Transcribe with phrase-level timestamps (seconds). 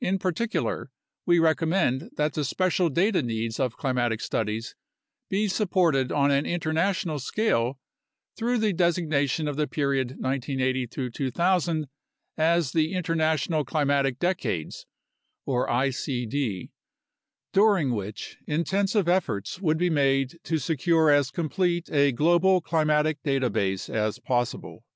[0.00, 0.90] In particular,
[1.26, 4.74] we recommend that the special data needs of climatic studies
[5.28, 7.78] be supported on an inter national scale
[8.38, 11.88] through the designation of the period 1980 2000
[12.38, 14.86] as the International Climatic Decades
[15.46, 16.70] (icd),
[17.52, 23.50] during which intensive efforts would be made to secure as complete a global climatic data
[23.50, 24.86] base as possible.